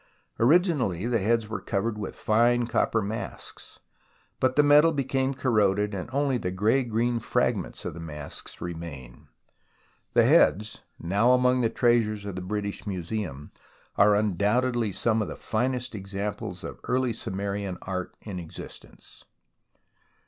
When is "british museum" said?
12.41-13.51